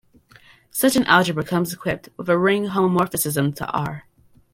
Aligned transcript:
Such 0.71 0.95
an 0.95 1.03
algebra 1.03 1.43
comes 1.43 1.73
equipped 1.75 2.09
with 2.17 2.27
a 2.27 2.35
ring 2.35 2.69
homomorphism 2.69 3.55
to 3.57 3.67
"R". 3.67 4.07